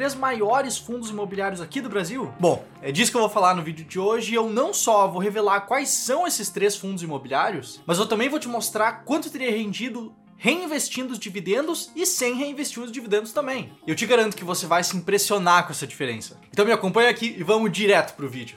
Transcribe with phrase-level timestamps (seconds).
[0.00, 2.32] três maiores fundos imobiliários aqui do Brasil?
[2.40, 4.32] Bom, é disso que eu vou falar no vídeo de hoje.
[4.32, 8.40] Eu não só vou revelar quais são esses três fundos imobiliários, mas eu também vou
[8.40, 13.74] te mostrar quanto teria rendido reinvestindo os dividendos e sem reinvestir os dividendos também.
[13.86, 16.40] Eu te garanto que você vai se impressionar com essa diferença.
[16.50, 18.56] Então me acompanha aqui e vamos direto pro vídeo.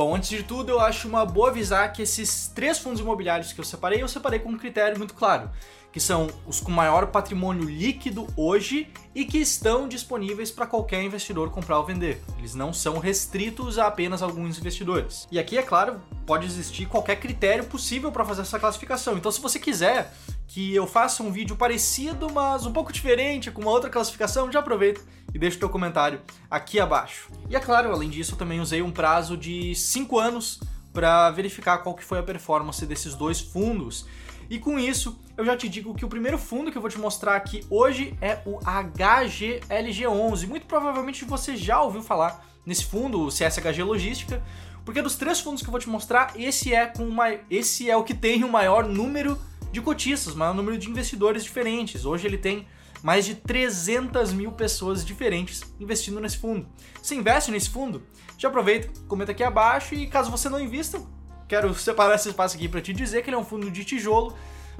[0.00, 3.60] Bom, antes de tudo, eu acho uma boa avisar que esses três fundos imobiliários que
[3.60, 5.50] eu separei, eu separei com um critério muito claro,
[5.92, 11.50] que são os com maior patrimônio líquido hoje e que estão disponíveis para qualquer investidor
[11.50, 12.18] comprar ou vender.
[12.38, 15.28] Eles não são restritos a apenas alguns investidores.
[15.30, 19.18] E aqui, é claro, pode existir qualquer critério possível para fazer essa classificação.
[19.18, 20.14] Então, se você quiser
[20.50, 24.58] que eu faça um vídeo parecido, mas um pouco diferente, com uma outra classificação, já
[24.58, 25.00] aproveita
[25.32, 27.30] e deixa o teu comentário aqui abaixo.
[27.48, 30.58] E é claro, além disso, eu também usei um prazo de 5 anos
[30.92, 34.06] para verificar qual que foi a performance desses dois fundos.
[34.50, 36.98] E com isso, eu já te digo que o primeiro fundo que eu vou te
[36.98, 40.48] mostrar aqui hoje é o HGLG11.
[40.48, 44.42] Muito provavelmente você já ouviu falar nesse fundo, o CSHG Logística,
[44.84, 47.96] porque dos três fundos que eu vou te mostrar, esse é, com uma, esse é
[47.96, 49.38] o que tem o maior número
[49.72, 52.04] de cotistas, maior número de investidores diferentes.
[52.04, 52.66] Hoje ele tem
[53.02, 56.68] mais de 300 mil pessoas diferentes investindo nesse fundo.
[57.00, 58.02] Você investe nesse fundo?
[58.36, 61.00] Já aproveita, comenta aqui abaixo e caso você não invista,
[61.48, 64.36] quero separar esse espaço aqui para te dizer que ele é um fundo de tijolo,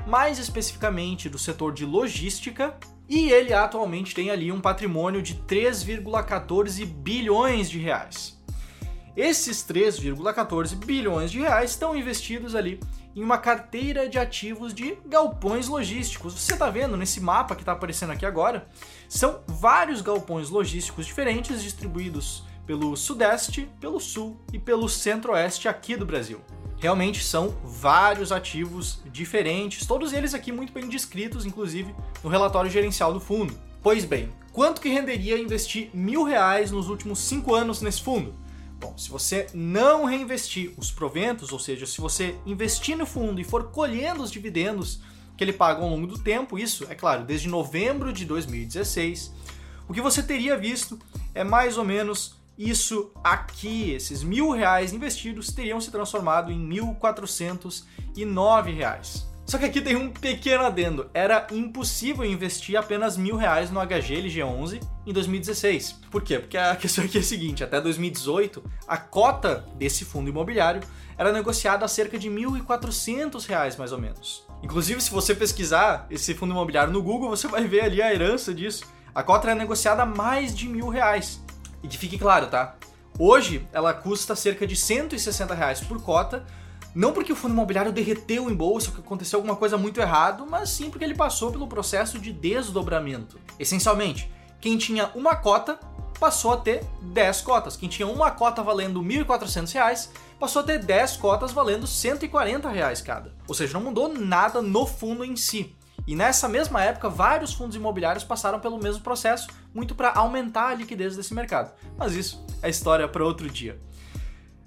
[0.07, 2.77] mais especificamente do setor de logística,
[3.09, 8.40] e ele atualmente tem ali um patrimônio de 3,14 bilhões de reais.
[9.21, 12.81] Esses 3,14 bilhões de reais estão investidos ali
[13.15, 16.33] em uma carteira de ativos de galpões logísticos.
[16.33, 18.67] Você está vendo nesse mapa que está aparecendo aqui agora?
[19.11, 26.07] São vários galpões logísticos diferentes distribuídos pelo Sudeste, pelo Sul e pelo Centro-Oeste aqui do
[26.07, 26.41] Brasil.
[26.79, 31.95] Realmente são vários ativos diferentes, todos eles aqui muito bem descritos, inclusive
[32.25, 33.53] no relatório gerencial do fundo.
[33.83, 38.35] Pois bem, quanto que renderia investir mil reais nos últimos cinco anos nesse fundo?
[38.81, 43.45] Bom, se você não reinvestir os proventos, ou seja, se você investir no fundo e
[43.45, 45.01] for colhendo os dividendos
[45.37, 49.33] que ele paga ao longo do tempo, isso, é claro, desde novembro de 2016,
[49.87, 50.99] o que você teria visto
[51.35, 53.91] é mais ou menos isso aqui.
[53.91, 57.85] Esses mil reais investidos teriam se transformado em mil quatrocentos
[58.17, 59.30] e nove reais.
[59.51, 61.11] Só que aqui tem um pequeno adendo.
[61.13, 65.91] Era impossível investir apenas mil reais no HGLG11 em 2016.
[66.09, 66.39] Por quê?
[66.39, 70.81] Porque a questão aqui é a seguinte: até 2018, a cota desse fundo imobiliário
[71.19, 74.47] era negociada a cerca de 1.400 reais, mais ou menos.
[74.63, 78.55] Inclusive, se você pesquisar esse fundo imobiliário no Google, você vai ver ali a herança
[78.55, 78.85] disso.
[79.13, 81.43] A cota era negociada a mais de mil reais.
[81.83, 82.77] E que fique claro, tá?
[83.19, 86.47] Hoje ela custa cerca de 160 reais por cota,
[86.95, 90.71] não porque o fundo imobiliário derreteu em bolsa, que aconteceu alguma coisa muito errado, mas
[90.71, 93.39] sim porque ele passou pelo processo de desdobramento.
[93.59, 94.31] Essencialmente,
[94.61, 95.79] quem tinha uma cota
[96.19, 97.77] passou a ter 10 cotas.
[97.77, 100.09] Quem tinha uma cota valendo R$ 1.400
[100.39, 103.35] passou a ter 10 cotas valendo 140 reais cada.
[103.49, 105.75] Ou seja, não mudou nada no fundo em si.
[106.07, 110.75] E nessa mesma época, vários fundos imobiliários passaram pelo mesmo processo, muito para aumentar a
[110.75, 111.73] liquidez desse mercado.
[111.97, 113.79] Mas isso é história para outro dia.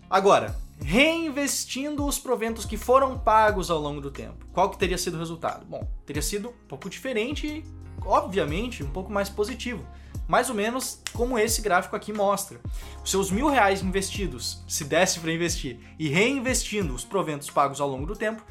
[0.10, 4.46] Agora, reinvestindo os proventos que foram pagos ao longo do tempo.
[4.52, 5.66] Qual que teria sido o resultado?
[5.66, 7.64] Bom, teria sido um pouco diferente e,
[8.06, 9.86] obviamente, um pouco mais positivo.
[10.28, 12.60] Mais ou menos como esse gráfico aqui mostra.
[13.04, 17.88] Os seus mil reais investidos, se desse para investir, e reinvestindo os proventos pagos ao
[17.88, 18.44] longo do tempo,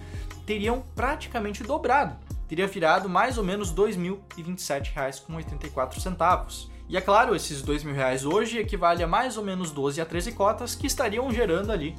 [0.46, 2.16] teriam praticamente dobrado.
[2.48, 6.72] Teria virado mais ou menos R$ 2.027,84.
[6.88, 10.06] E é claro, esses R$ mil reais hoje equivale a mais ou menos 12 a
[10.06, 11.94] 13 cotas que estariam gerando ali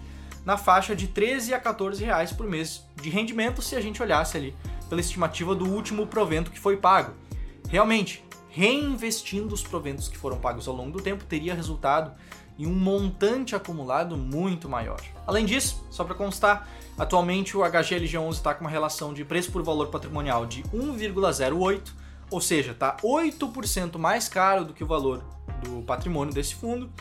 [0.46, 4.38] na faixa de 13 a 14 reais por mês de rendimento se a gente olhasse
[4.38, 4.56] ali
[4.90, 7.14] pela estimativa do último provento que foi pago.
[7.70, 12.12] Realmente, reinvestindo os proventos que foram pagos ao longo do tempo teria resultado
[12.60, 15.02] em um montante acumulado muito maior.
[15.26, 16.68] Além disso, só para constar,
[16.98, 21.82] atualmente o HGLG11 está com uma relação de preço por valor patrimonial de 1,08,
[22.30, 25.24] ou seja, está 8% mais caro do que o valor
[25.64, 26.92] do patrimônio desse fundo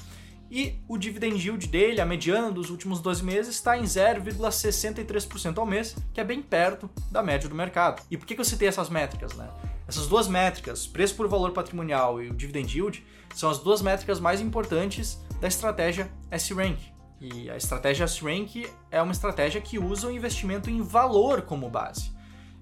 [0.54, 5.64] e o dividend yield dele, a mediana dos últimos 12 meses, está em 0,63% ao
[5.64, 8.02] mês, que é bem perto da média do mercado.
[8.10, 9.32] E por que, eu citei essas métricas?
[9.32, 9.48] Né?
[9.88, 13.02] Essas duas métricas, preço por valor patrimonial e o dividend yield,
[13.34, 16.78] são as duas métricas mais importantes da estratégia S-Rank.
[17.18, 22.12] E a estratégia S-Rank é uma estratégia que usa o investimento em valor como base.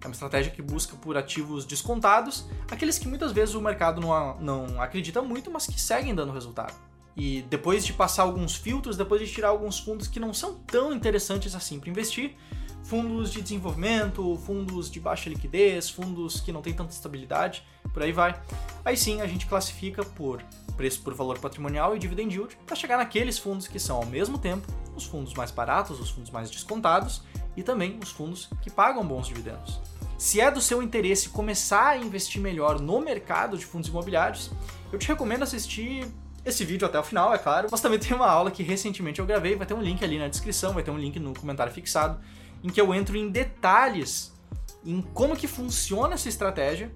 [0.01, 4.39] É uma estratégia que busca por ativos descontados, aqueles que muitas vezes o mercado não,
[4.39, 6.90] não acredita muito, mas que seguem dando resultado.
[7.23, 10.91] E depois de passar alguns filtros, depois de tirar alguns fundos que não são tão
[10.91, 12.35] interessantes assim para investir,
[12.83, 17.63] fundos de desenvolvimento, fundos de baixa liquidez, fundos que não têm tanta estabilidade,
[17.93, 18.41] por aí vai.
[18.83, 20.43] Aí sim a gente classifica por
[20.79, 24.39] preço por valor patrimonial e dividend yield para chegar naqueles fundos que são ao mesmo
[24.39, 24.67] tempo
[24.97, 27.21] os fundos mais baratos, os fundos mais descontados
[27.55, 29.79] e também os fundos que pagam bons dividendos.
[30.17, 34.51] Se é do seu interesse começar a investir melhor no mercado de fundos imobiliários,
[34.91, 36.11] eu te recomendo assistir
[36.45, 39.27] esse vídeo até o final, é claro, mas também tem uma aula que recentemente eu
[39.27, 42.21] gravei, vai ter um link ali na descrição, vai ter um link no comentário fixado,
[42.63, 44.33] em que eu entro em detalhes
[44.85, 46.91] em como que funciona essa estratégia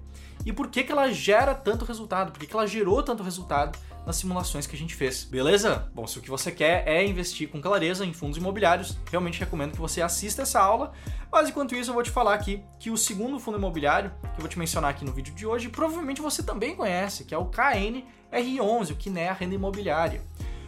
[0.45, 3.77] e por que, que ela gera tanto resultado, por que, que ela gerou tanto resultado
[4.05, 5.89] nas simulações que a gente fez, beleza?
[5.93, 9.71] Bom, se o que você quer é investir com clareza em fundos imobiliários, realmente recomendo
[9.71, 10.93] que você assista essa aula.
[11.31, 14.41] Mas enquanto isso, eu vou te falar aqui que o segundo fundo imobiliário, que eu
[14.41, 17.45] vou te mencionar aqui no vídeo de hoje, provavelmente você também conhece, que é o
[17.45, 20.21] KNR11, o KNEA Renda Imobiliária.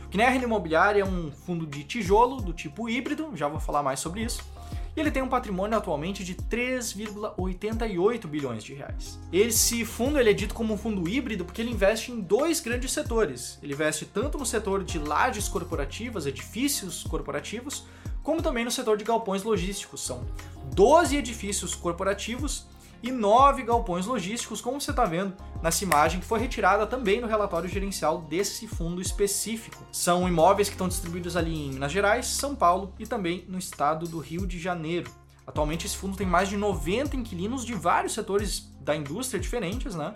[0.06, 3.84] O KNEA Renda Imobiliária é um fundo de tijolo do tipo híbrido, já vou falar
[3.84, 4.57] mais sobre isso
[4.98, 9.20] e ele tem um patrimônio atualmente de 3,88 bilhões de reais.
[9.32, 12.92] Esse fundo ele é dito como um fundo híbrido porque ele investe em dois grandes
[12.92, 13.60] setores.
[13.62, 17.86] Ele investe tanto no setor de lajes corporativas, edifícios corporativos,
[18.24, 20.04] como também no setor de galpões logísticos.
[20.04, 20.26] São
[20.74, 22.66] 12 edifícios corporativos
[23.02, 27.28] e nove galpões logísticos, como você está vendo nessa imagem, que foi retirada também no
[27.28, 29.84] relatório gerencial desse fundo específico.
[29.92, 34.08] São imóveis que estão distribuídos ali em Minas Gerais, São Paulo e também no estado
[34.08, 35.12] do Rio de Janeiro.
[35.46, 40.14] Atualmente esse fundo tem mais de 90 inquilinos de vários setores da indústria diferentes, né?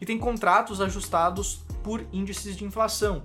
[0.00, 3.24] E tem contratos ajustados por índices de inflação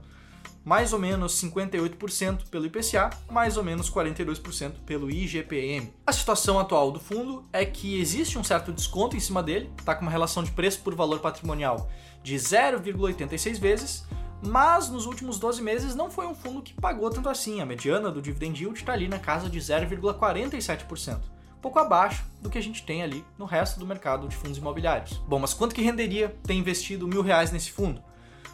[0.63, 5.93] mais ou menos 58% pelo IPCA, mais ou menos 42% pelo IGPM.
[6.05, 9.95] A situação atual do fundo é que existe um certo desconto em cima dele, está
[9.95, 11.89] com uma relação de preço por valor patrimonial
[12.23, 14.05] de 0,86 vezes,
[14.41, 17.61] mas nos últimos 12 meses não foi um fundo que pagou tanto assim.
[17.61, 21.33] A mediana do dividend yield está ali na casa de 0,47%
[21.63, 25.13] pouco abaixo do que a gente tem ali no resto do mercado de fundos imobiliários.
[25.25, 28.03] Bom, mas quanto que renderia ter investido mil reais nesse fundo?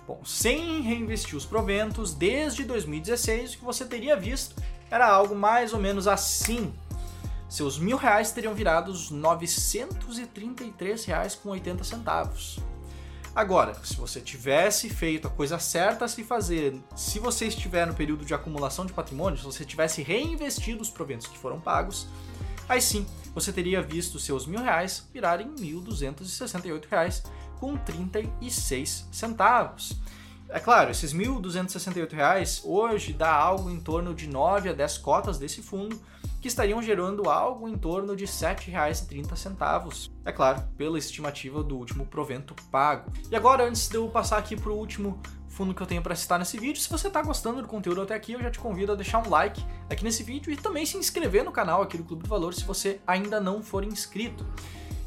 [0.10, 4.56] Bom, sem reinvestir os proventos, desde 2016 o que você teria visto
[4.90, 6.74] era algo mais ou menos assim.
[7.48, 12.58] Seus mil reais teriam virado os 933 reais com 80 centavos.
[13.36, 17.94] Agora, se você tivesse feito a coisa certa a se fazer, se você estiver no
[17.94, 22.08] período de acumulação de patrimônio, se você tivesse reinvestido os proventos que foram pagos,
[22.68, 23.06] aí sim
[23.36, 26.88] você teria visto seus mil reais virarem 1.268
[27.60, 30.00] reais com 36 centavos.
[30.52, 35.38] É claro, esses R$ 1.268 hoje dá algo em torno de 9 a 10 cotas
[35.38, 36.02] desse fundo,
[36.42, 40.10] que estariam gerando algo em torno de R$ 7,30.
[40.26, 43.12] É claro, pela estimativa do último provento pago.
[43.30, 46.16] E agora, antes de eu passar aqui para o último fundo que eu tenho para
[46.16, 48.94] citar nesse vídeo, se você está gostando do conteúdo até aqui, eu já te convido
[48.94, 52.04] a deixar um like aqui nesse vídeo e também se inscrever no canal aqui do
[52.04, 54.48] Clube do Valor se você ainda não for inscrito.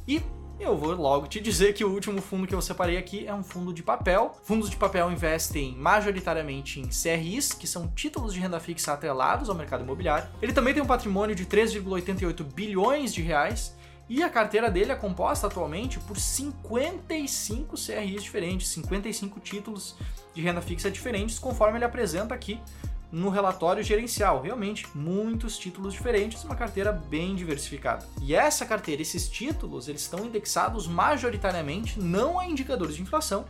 [0.07, 0.23] E
[0.63, 3.43] eu vou logo te dizer que o último fundo que eu separei aqui é um
[3.43, 4.37] fundo de papel.
[4.45, 9.57] Fundos de papel investem majoritariamente em CRIs, que são títulos de renda fixa atrelados ao
[9.57, 10.29] mercado imobiliário.
[10.41, 13.75] Ele também tem um patrimônio de 3,88 bilhões de reais
[14.09, 19.97] e a carteira dele é composta atualmente por 55 CRIs diferentes, 55 títulos
[20.35, 22.61] de renda fixa diferentes, conforme ele apresenta aqui
[23.13, 24.41] no relatório gerencial.
[24.41, 28.09] Realmente, muitos títulos diferentes, uma carteira bem diversificada.
[28.23, 33.45] E essa carteira, esses títulos, eles estão indexados majoritariamente não a indicadores de inflação,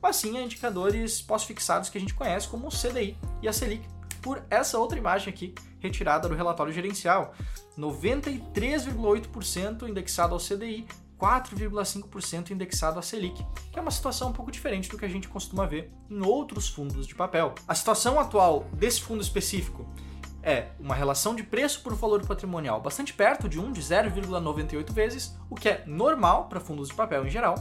[0.00, 3.84] mas sim a indicadores pós-fixados que a gente conhece como o CDI e a Selic,
[4.22, 7.34] por essa outra imagem aqui, retirada do relatório gerencial.
[7.76, 10.86] 93,8% indexado ao CDI,
[11.18, 15.28] 4,5% indexado à Selic, que é uma situação um pouco diferente do que a gente
[15.28, 17.54] costuma ver em outros fundos de papel.
[17.66, 19.86] A situação atual desse fundo específico
[20.42, 25.36] é uma relação de preço por valor patrimonial bastante perto de 1, de 0,98 vezes,
[25.50, 27.56] o que é normal para fundos de papel em geral.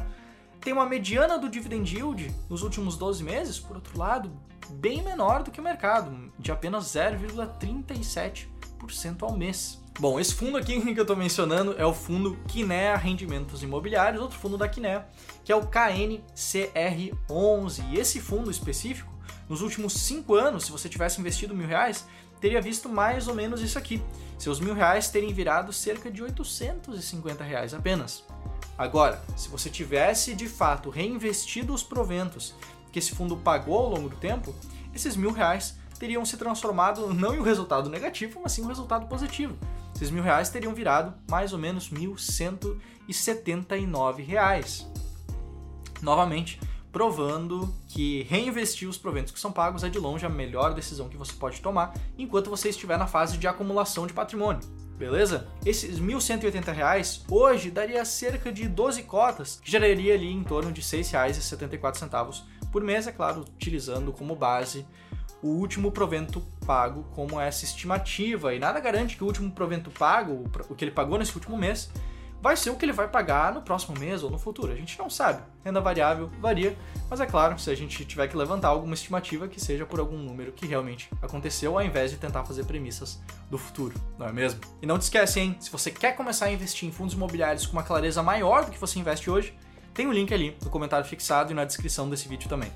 [0.61, 4.31] Tem uma mediana do dividend yield nos últimos 12 meses, por outro lado,
[4.69, 9.81] bem menor do que o mercado, de apenas 0,37% ao mês.
[9.99, 14.37] Bom, esse fundo aqui que eu estou mencionando é o fundo Kinea Rendimentos Imobiliários, outro
[14.37, 15.07] fundo da Kinea,
[15.43, 17.83] que é o KNCR11.
[17.91, 19.11] E esse fundo específico,
[19.49, 22.05] nos últimos cinco anos, se você tivesse investido mil reais,
[22.39, 23.99] teria visto mais ou menos isso aqui.
[24.37, 28.23] Seus mil reais terem virado cerca de 850 reais apenas.
[28.77, 32.53] Agora, se você tivesse de fato reinvestido os proventos
[32.91, 34.53] que esse fundo pagou ao longo do tempo,
[34.93, 39.07] esses mil reais teriam se transformado não em um resultado negativo, mas sim um resultado
[39.07, 39.57] positivo.
[39.97, 44.87] Esses mil reais teriam virado mais ou menos 1.179 reais.
[46.03, 46.61] Novamente,
[46.91, 51.17] provando que reinvestir os proventos que são pagos é de longe a melhor decisão que
[51.17, 54.61] você pode tomar enquanto você estiver na fase de acumulação de patrimônio.
[54.99, 55.47] Beleza?
[55.65, 60.81] Esses 1.180 reais hoje daria cerca de 12 cotas, que geraria ali em torno de
[60.81, 64.85] R$ 6,74 por mês, é claro, utilizando como base
[65.41, 68.53] o último provento pago como essa estimativa.
[68.53, 71.89] E nada garante que o último provento pago, o que ele pagou nesse último mês,
[72.41, 74.71] vai ser o que ele vai pagar no próximo mês ou no futuro.
[74.71, 75.41] A gente não sabe.
[75.63, 76.77] Renda variável varia,
[77.09, 80.17] mas é claro, se a gente tiver que levantar alguma estimativa que seja por algum
[80.17, 84.61] número que realmente aconteceu, ao invés de tentar fazer premissas do futuro, não é mesmo?
[84.81, 85.55] E não te esquece, hein?
[85.59, 88.79] Se você quer começar a investir em fundos imobiliários com uma clareza maior do que
[88.79, 89.57] você investe hoje,
[89.93, 92.71] tem o um link ali no comentário fixado e na descrição desse vídeo também.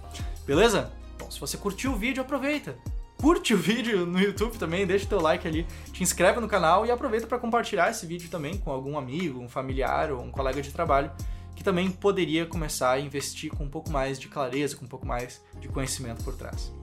[0.46, 0.91] Beleza?
[1.22, 2.75] Bom, se você curtiu o vídeo, aproveita
[3.22, 6.88] curte o vídeo no YouTube também, deixa o teu like ali, te inscreve no canal
[6.88, 10.60] e aproveita para compartilhar esse vídeo também com algum amigo, um familiar ou um colega
[10.60, 11.12] de trabalho
[11.56, 15.06] que também poderia começar a investir com um pouco mais de clareza, com um pouco
[15.06, 16.74] mais de conhecimento por trás.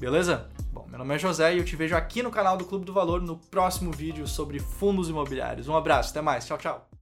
[0.00, 0.50] Beleza?
[0.72, 2.92] Bom, meu nome é José e eu te vejo aqui no canal do Clube do
[2.92, 5.68] Valor no próximo vídeo sobre fundos imobiliários.
[5.68, 6.93] Um abraço, até mais, tchau, tchau.